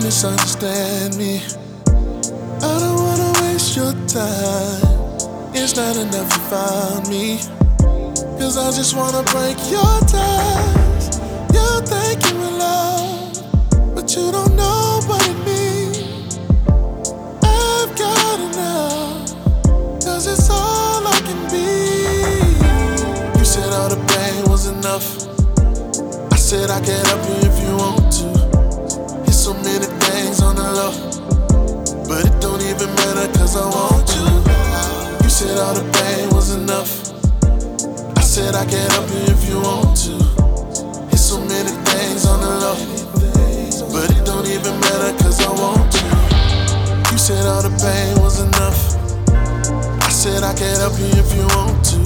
[0.00, 1.42] misunderstand me.
[2.62, 4.92] I don't wanna waste your time.
[5.54, 7.38] It's not enough you found me.
[8.38, 11.20] Cause I just wanna break your ties.
[11.52, 16.38] You think you in love, but you don't know what it means.
[17.42, 19.34] I've got enough,
[20.04, 23.38] cause it's all I can be.
[23.38, 25.06] You said all the pain was enough.
[26.32, 27.51] I said I can help you
[29.52, 30.92] so many things on the low,
[32.08, 34.26] but it don't even matter cause I want you.
[35.22, 36.90] You said all the pain was enough.
[38.16, 40.14] I said I can help you if you want to.
[41.12, 42.78] It's so many things on the low,
[43.92, 47.12] but it don't even matter cause I want you.
[47.12, 48.80] You said all the pain was enough.
[50.02, 52.01] I said I can help you if you want to.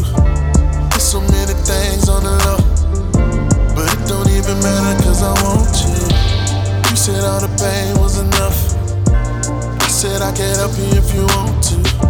[7.46, 8.74] The pain was enough.
[9.82, 12.05] I said I can help you if you want to.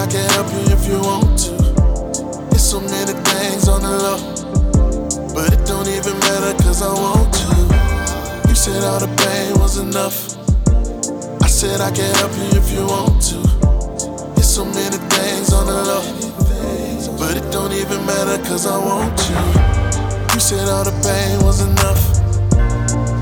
[0.00, 1.52] I can help you if you want to.
[2.52, 4.16] It's so many things on the low,
[5.34, 7.68] but it don't even matter cause I want you.
[8.48, 10.40] You said all the pain was enough.
[11.42, 13.44] I said I can help you if you want to.
[14.40, 16.04] It's so many things on the low,
[17.18, 19.36] but it don't even matter cause I want you.
[20.32, 22.00] You said all the pain was enough.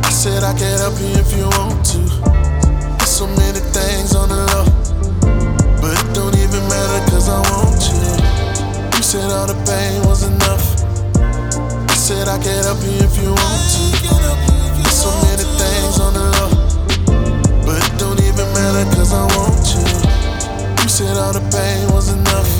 [0.06, 1.98] I said I can help you if you want to.
[3.02, 3.47] It's so many
[10.06, 10.64] was enough.
[11.88, 13.82] I said I can help you if you want to.
[14.76, 16.50] There's so many things on the low,
[17.64, 19.84] but it don't even matter cause I want you.
[20.82, 22.50] You said all the pain was enough.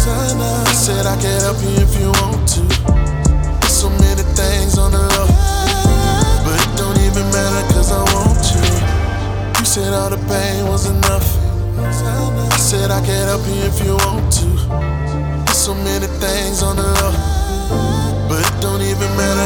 [0.00, 2.62] I said I can help you if you want to.
[3.60, 5.28] There's so many things on the low,
[6.44, 8.64] but it don't even matter cause I want you.
[9.58, 11.28] You said all the pain was enough.
[11.78, 15.09] I said I can help you if you want to
[15.60, 17.12] so many things on the low,
[18.30, 19.39] but it don't even matter.